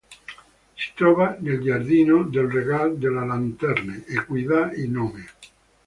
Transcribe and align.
Si 0.73 0.93
trova 0.95 1.37
nel 1.41 1.61
giardino 1.61 2.23
del 2.23 2.49
Regard 2.49 2.95
de 2.97 3.09
la 3.11 3.23
Lanterne, 3.23 4.03
a 4.17 4.25
cui 4.25 4.45
dà 4.45 4.71
il 4.71 4.89
nome. 4.89 5.27